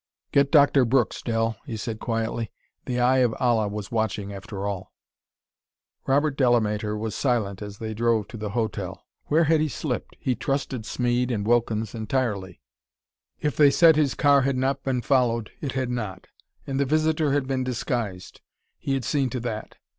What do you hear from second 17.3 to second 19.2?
had been disguised; he had